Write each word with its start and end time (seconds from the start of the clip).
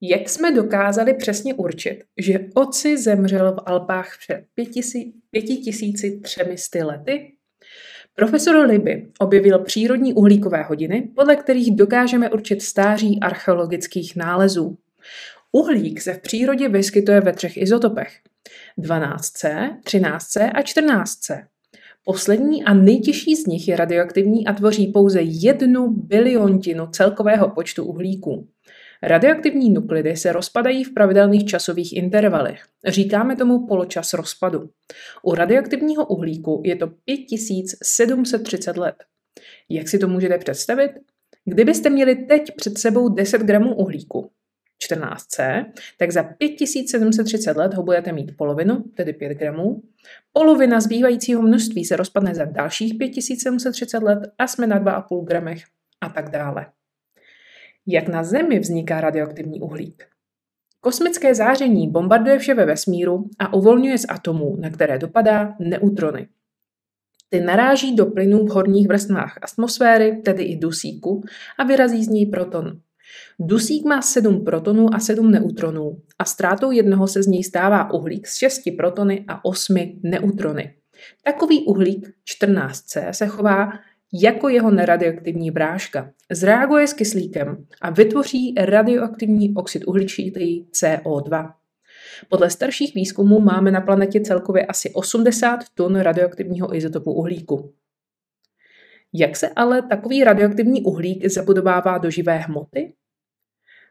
Jak 0.00 0.28
jsme 0.28 0.52
dokázali 0.52 1.14
přesně 1.14 1.54
určit, 1.54 2.04
že 2.18 2.40
oci 2.54 2.98
zemřel 2.98 3.52
v 3.52 3.62
Alpách 3.66 4.18
před 4.18 4.44
pěti 5.30 5.56
tisíci 5.56 6.20
třemi 6.20 6.56
lety? 6.84 7.32
Profesor 8.14 8.56
Libby 8.56 9.08
objevil 9.18 9.58
přírodní 9.58 10.14
uhlíkové 10.14 10.62
hodiny, 10.62 11.08
podle 11.16 11.36
kterých 11.36 11.76
dokážeme 11.76 12.30
určit 12.30 12.62
stáří 12.62 13.20
archeologických 13.20 14.16
nálezů. 14.16 14.78
Uhlík 15.52 16.00
se 16.00 16.14
v 16.14 16.20
přírodě 16.20 16.68
vyskytuje 16.68 17.20
ve 17.20 17.32
třech 17.32 17.56
izotopech. 17.56 18.20
12C, 18.78 19.70
13C 19.84 20.50
a 20.54 20.62
14C. 20.62 21.46
Poslední 22.08 22.64
a 22.64 22.74
nejtěžší 22.74 23.36
z 23.36 23.46
nich 23.46 23.68
je 23.68 23.76
radioaktivní 23.76 24.46
a 24.46 24.52
tvoří 24.52 24.86
pouze 24.86 25.20
jednu 25.22 25.90
biliontinu 25.90 26.86
celkového 26.86 27.50
počtu 27.50 27.84
uhlíků. 27.84 28.48
Radioaktivní 29.02 29.70
nuklidy 29.70 30.16
se 30.16 30.32
rozpadají 30.32 30.84
v 30.84 30.94
pravidelných 30.94 31.44
časových 31.46 31.96
intervalech. 31.96 32.62
Říkáme 32.86 33.36
tomu 33.36 33.66
poločas 33.66 34.12
rozpadu. 34.12 34.70
U 35.22 35.34
radioaktivního 35.34 36.06
uhlíku 36.06 36.62
je 36.64 36.76
to 36.76 36.86
5730 36.86 38.76
let. 38.76 38.94
Jak 39.68 39.88
si 39.88 39.98
to 39.98 40.08
můžete 40.08 40.38
představit? 40.38 40.90
Kdybyste 41.44 41.90
měli 41.90 42.16
teď 42.16 42.56
před 42.56 42.78
sebou 42.78 43.08
10 43.08 43.42
gramů 43.42 43.74
uhlíku, 43.74 44.30
14C, 44.92 45.64
tak 45.98 46.10
za 46.10 46.22
5730 46.22 47.56
let 47.56 47.74
ho 47.74 47.82
budete 47.82 48.12
mít 48.12 48.36
polovinu, 48.36 48.82
tedy 48.94 49.12
5 49.12 49.34
gramů. 49.34 49.82
Polovina 50.32 50.80
zbývajícího 50.80 51.42
množství 51.42 51.84
se 51.84 51.96
rozpadne 51.96 52.34
za 52.34 52.44
dalších 52.44 52.94
5730 52.94 54.02
let 54.02 54.18
a 54.38 54.46
jsme 54.46 54.66
na 54.66 54.80
2,5 54.80 55.24
gramech 55.24 55.62
a 56.00 56.08
tak 56.08 56.30
dále. 56.30 56.66
Jak 57.86 58.08
na 58.08 58.24
Zemi 58.24 58.58
vzniká 58.58 59.00
radioaktivní 59.00 59.60
uhlík? 59.60 60.04
Kosmické 60.80 61.34
záření 61.34 61.90
bombarduje 61.90 62.38
vše 62.38 62.54
ve 62.54 62.66
vesmíru 62.66 63.30
a 63.38 63.54
uvolňuje 63.54 63.98
z 63.98 64.06
atomů, 64.08 64.56
na 64.56 64.70
které 64.70 64.98
dopadá, 64.98 65.54
neutrony. 65.60 66.28
Ty 67.28 67.40
naráží 67.40 67.96
do 67.96 68.06
plynů 68.06 68.46
v 68.46 68.50
horních 68.50 68.88
vrstvách 68.88 69.38
atmosféry, 69.42 70.22
tedy 70.24 70.42
i 70.42 70.56
dusíku, 70.56 71.22
a 71.58 71.64
vyrazí 71.64 72.04
z 72.04 72.08
něj 72.08 72.26
proton. 72.26 72.80
Dusík 73.40 73.84
má 73.84 74.02
7 74.02 74.44
protonů 74.44 74.94
a 74.94 74.98
7 74.98 75.30
neutronů 75.30 75.98
a 76.18 76.24
ztrátou 76.24 76.70
jednoho 76.70 77.06
se 77.06 77.22
z 77.22 77.26
něj 77.26 77.44
stává 77.44 77.92
uhlík 77.92 78.26
s 78.26 78.36
6 78.36 78.60
protony 78.76 79.24
a 79.28 79.44
8 79.44 79.76
neutrony. 80.02 80.74
Takový 81.24 81.64
uhlík 81.64 82.10
14C 82.40 83.10
se 83.10 83.26
chová 83.26 83.72
jako 84.12 84.48
jeho 84.48 84.70
neradioaktivní 84.70 85.50
bráška. 85.50 86.12
Zreaguje 86.32 86.86
s 86.86 86.92
kyslíkem 86.92 87.66
a 87.80 87.90
vytvoří 87.90 88.54
radioaktivní 88.58 89.54
oxid 89.54 89.82
uhličitý 89.86 90.64
CO2. 90.64 91.52
Podle 92.28 92.50
starších 92.50 92.94
výzkumů 92.94 93.40
máme 93.40 93.70
na 93.70 93.80
planetě 93.80 94.20
celkově 94.20 94.66
asi 94.66 94.90
80 94.90 95.60
tun 95.74 95.96
radioaktivního 95.96 96.76
izotopu 96.76 97.12
uhlíku. 97.12 97.72
Jak 99.14 99.36
se 99.36 99.48
ale 99.48 99.82
takový 99.82 100.24
radioaktivní 100.24 100.82
uhlík 100.82 101.30
zabudovává 101.30 101.98
do 101.98 102.10
živé 102.10 102.38
hmoty? 102.38 102.94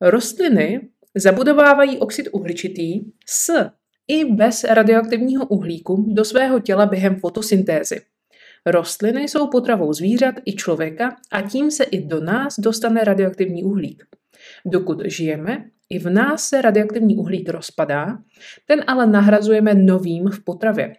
Rostliny 0.00 0.88
zabudovávají 1.14 1.98
oxid 1.98 2.28
uhličitý 2.32 3.00
s 3.26 3.70
i 4.08 4.24
bez 4.24 4.64
radioaktivního 4.64 5.46
uhlíku 5.46 6.04
do 6.08 6.24
svého 6.24 6.60
těla 6.60 6.86
během 6.86 7.16
fotosyntézy. 7.16 8.00
Rostliny 8.66 9.22
jsou 9.22 9.46
potravou 9.46 9.92
zvířat 9.92 10.34
i 10.44 10.52
člověka 10.52 11.16
a 11.32 11.42
tím 11.42 11.70
se 11.70 11.84
i 11.84 12.06
do 12.06 12.20
nás 12.20 12.60
dostane 12.60 13.04
radioaktivní 13.04 13.64
uhlík. 13.64 14.04
Dokud 14.66 15.02
žijeme, 15.04 15.64
i 15.90 15.98
v 15.98 16.10
nás 16.10 16.48
se 16.48 16.62
radioaktivní 16.62 17.16
uhlík 17.16 17.48
rozpadá, 17.48 18.18
ten 18.66 18.84
ale 18.86 19.06
nahrazujeme 19.06 19.74
novým 19.74 20.28
v 20.28 20.44
potravě. 20.44 20.92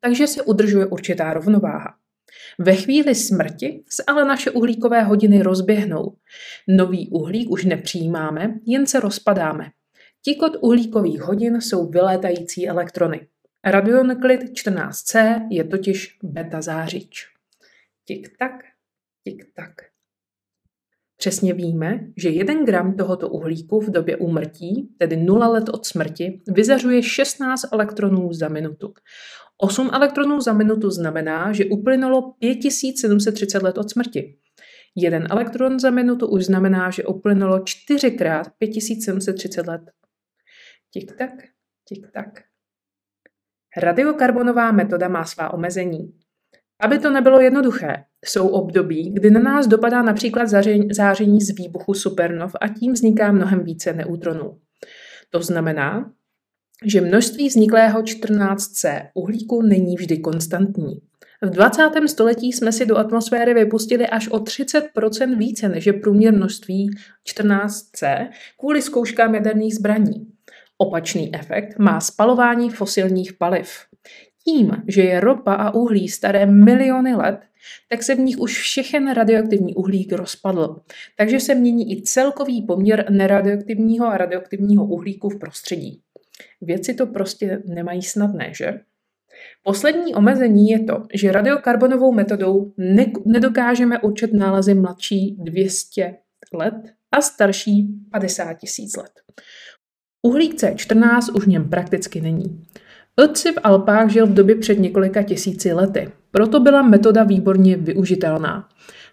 Takže 0.00 0.26
se 0.26 0.42
udržuje 0.42 0.86
určitá 0.86 1.32
rovnováha. 1.32 1.97
Ve 2.58 2.76
chvíli 2.76 3.14
smrti 3.14 3.84
se 3.88 4.04
ale 4.06 4.24
naše 4.24 4.50
uhlíkové 4.50 5.02
hodiny 5.02 5.42
rozběhnou. 5.42 6.16
Nový 6.68 7.08
uhlík 7.08 7.50
už 7.50 7.64
nepřijímáme, 7.64 8.54
jen 8.66 8.86
se 8.86 9.00
rozpadáme. 9.00 9.70
Tikot 10.22 10.52
uhlíkových 10.60 11.20
hodin 11.20 11.60
jsou 11.60 11.90
vylétající 11.90 12.68
elektrony. 12.68 13.26
Radionuklid 13.64 14.40
14C 14.40 15.46
je 15.50 15.64
totiž 15.64 16.18
beta 16.22 16.62
zářič. 16.62 17.26
Tik-tak, 18.04 18.52
tik-tak. 19.24 19.72
Přesně 21.16 21.54
víme, 21.54 22.00
že 22.16 22.28
1 22.28 22.64
gram 22.64 22.96
tohoto 22.96 23.28
uhlíku 23.28 23.80
v 23.80 23.90
době 23.90 24.16
úmrtí, 24.16 24.88
tedy 24.98 25.16
0 25.16 25.48
let 25.48 25.68
od 25.68 25.86
smrti, 25.86 26.40
vyzařuje 26.48 27.02
16 27.02 27.72
elektronů 27.72 28.32
za 28.32 28.48
minutu. 28.48 28.94
8 29.62 29.90
elektronů 29.92 30.40
za 30.40 30.52
minutu 30.52 30.90
znamená, 30.90 31.52
že 31.52 31.64
uplynulo 31.64 32.34
5730 32.40 33.62
let 33.62 33.78
od 33.78 33.90
smrti. 33.90 34.38
Jeden 34.96 35.26
elektron 35.30 35.78
za 35.78 35.90
minutu 35.90 36.26
už 36.26 36.44
znamená, 36.44 36.90
že 36.90 37.04
uplynulo 37.04 37.60
4 37.64 38.10
krát 38.10 38.46
5730 38.58 39.66
let. 39.66 39.80
Tik-tak, 40.90 41.30
tik-tak. 41.88 42.42
Radiokarbonová 43.76 44.72
metoda 44.72 45.08
má 45.08 45.24
svá 45.24 45.54
omezení. 45.54 46.14
Aby 46.80 46.98
to 46.98 47.10
nebylo 47.10 47.40
jednoduché, 47.40 48.04
jsou 48.24 48.48
období, 48.48 49.10
kdy 49.14 49.30
na 49.30 49.40
nás 49.40 49.66
dopadá 49.66 50.02
například 50.02 50.48
záření 50.92 51.40
z 51.40 51.56
výbuchu 51.56 51.94
supernov 51.94 52.56
a 52.60 52.68
tím 52.68 52.92
vzniká 52.92 53.32
mnohem 53.32 53.64
více 53.64 53.92
neutronů. 53.92 54.58
To 55.30 55.42
znamená, 55.42 56.12
že 56.84 57.00
množství 57.00 57.48
vzniklého 57.48 58.02
14C 58.02 59.08
uhlíku 59.14 59.62
není 59.62 59.96
vždy 59.96 60.18
konstantní. 60.18 61.00
V 61.42 61.50
20. 61.50 61.90
století 62.06 62.52
jsme 62.52 62.72
si 62.72 62.86
do 62.86 62.96
atmosféry 62.96 63.54
vypustili 63.54 64.06
až 64.06 64.28
o 64.28 64.38
30% 64.38 65.38
více 65.38 65.68
než 65.68 65.86
je 65.86 65.92
průměr 65.92 66.34
množství 66.34 66.90
14C 67.34 68.28
kvůli 68.56 68.82
zkouškám 68.82 69.34
jaderných 69.34 69.74
zbraní. 69.74 70.26
Opačný 70.78 71.34
efekt 71.34 71.78
má 71.78 72.00
spalování 72.00 72.70
fosilních 72.70 73.32
paliv. 73.32 73.70
Tím, 74.44 74.72
že 74.88 75.02
je 75.02 75.20
ropa 75.20 75.54
a 75.54 75.74
uhlí 75.74 76.08
staré 76.08 76.46
miliony 76.46 77.14
let, 77.14 77.40
tak 77.90 78.02
se 78.02 78.14
v 78.14 78.18
nich 78.18 78.38
už 78.38 78.58
všechen 78.58 79.12
radioaktivní 79.12 79.74
uhlík 79.74 80.12
rozpadl. 80.12 80.76
Takže 81.16 81.40
se 81.40 81.54
mění 81.54 81.92
i 81.92 82.02
celkový 82.02 82.62
poměr 82.62 83.06
neradioaktivního 83.10 84.06
a 84.06 84.16
radioaktivního 84.16 84.86
uhlíku 84.86 85.28
v 85.28 85.38
prostředí. 85.38 86.00
Věci 86.60 86.94
to 86.94 87.06
prostě 87.06 87.62
nemají 87.66 88.02
snadné, 88.02 88.50
že? 88.54 88.80
Poslední 89.62 90.14
omezení 90.14 90.68
je 90.70 90.84
to, 90.84 91.02
že 91.14 91.32
radiokarbonovou 91.32 92.12
metodou 92.12 92.72
ne- 92.76 93.12
nedokážeme 93.24 93.98
určit 93.98 94.32
nálezy 94.32 94.74
mladší 94.74 95.36
200 95.38 96.14
let 96.52 96.74
a 97.12 97.20
starší 97.20 97.88
50 98.10 98.54
tisíc 98.54 98.96
let. 98.96 99.10
Uhlík 100.22 100.54
C14 100.54 101.36
už 101.36 101.44
v 101.44 101.48
něm 101.48 101.70
prakticky 101.70 102.20
není. 102.20 102.64
Ötzi 103.20 103.52
v 103.52 103.58
Alpách 103.62 104.10
žil 104.10 104.26
v 104.26 104.34
době 104.34 104.54
před 104.54 104.78
několika 104.78 105.22
tisíci 105.22 105.72
lety, 105.72 106.10
proto 106.30 106.60
byla 106.60 106.82
metoda 106.82 107.24
výborně 107.24 107.76
využitelná. 107.76 108.68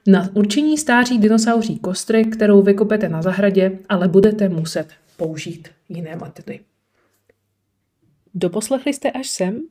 Na 0.08 0.30
určení 0.34 0.78
stáří 0.78 1.18
dinosauří 1.18 1.80
kostry, 1.80 2.26
kterou 2.26 2.62
vykopete 2.62 3.10
na 3.10 3.22
zahradě, 3.22 3.80
ale 3.90 4.08
budete 4.08 4.50
muset 4.50 4.88
použít 5.18 5.68
jiné 5.90 6.16
metody. 6.16 6.60
Doposlechli 8.38 8.94
jste 8.94 9.12
až 9.12 9.28
sem? 9.30 9.62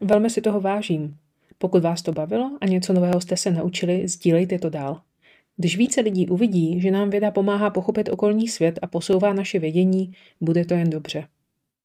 Velmi 0.00 0.30
si 0.30 0.40
toho 0.40 0.60
vážím. 0.60 1.16
Pokud 1.58 1.82
vás 1.82 2.02
to 2.02 2.12
bavilo 2.12 2.58
a 2.60 2.66
něco 2.66 2.92
nového 2.92 3.20
jste 3.20 3.36
se 3.36 3.50
naučili, 3.50 4.08
sdílejte 4.08 4.58
to 4.58 4.70
dál. 4.70 5.00
Když 5.56 5.76
více 5.76 6.00
lidí 6.00 6.28
uvidí, 6.28 6.80
že 6.80 6.90
nám 6.90 7.10
věda 7.10 7.30
pomáhá 7.30 7.70
pochopit 7.70 8.08
okolní 8.08 8.48
svět 8.48 8.78
a 8.82 8.86
posouvá 8.86 9.32
naše 9.32 9.58
vědění, 9.58 10.12
bude 10.40 10.64
to 10.64 10.74
jen 10.74 10.90
dobře. 10.90 11.26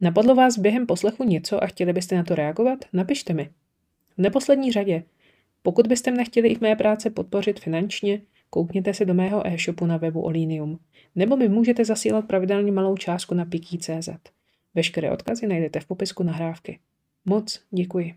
Napadlo 0.02 0.36
vás 0.36 0.58
během 0.58 0.86
poslechu 0.86 1.24
něco 1.24 1.64
a 1.64 1.68
chtěli 1.68 1.94
byste 1.94 2.16
na 2.16 2.24
to 2.24 2.36
reagovat? 2.36 2.86
Napište 2.94 3.34
mi. 3.34 3.50
V 4.18 4.22
neposlední 4.22 4.72
řadě, 4.72 5.04
pokud 5.62 5.88
byste 5.88 6.12
mne 6.12 6.26
chtěli 6.26 6.50
i 6.50 6.56
v 6.56 6.62
mé 6.62 6.76
práce 6.76 7.10
podpořit 7.10 7.60
finančně, 7.60 8.22
koukněte 8.50 8.94
se 8.94 9.06
do 9.06 9.14
mého 9.14 9.48
e-shopu 9.48 9.86
na 9.86 9.98
webu 9.98 10.22
Olinium, 10.22 10.80
nebo 11.16 11.38
mi 11.38 11.50
můžete 11.50 11.86
zasílat 11.86 12.26
pravidelně 12.26 12.72
malou 12.72 12.98
částku 12.98 13.36
na 13.36 13.46
Piki.cz. 13.46 14.10
Veškeré 14.80 15.12
odkazy 15.12 15.48
najdete 15.48 15.80
v 15.80 15.86
popisku 15.86 16.24
nahrávky. 16.24 16.80
Moc 17.26 17.60
děkuji. 17.72 18.16